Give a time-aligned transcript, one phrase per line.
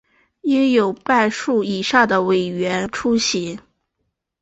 [0.41, 3.59] 应有半数以上委员出席